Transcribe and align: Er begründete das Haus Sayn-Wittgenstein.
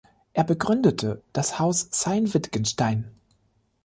Er 0.33 0.43
begründete 0.43 1.21
das 1.31 1.59
Haus 1.59 1.87
Sayn-Wittgenstein. 1.91 3.11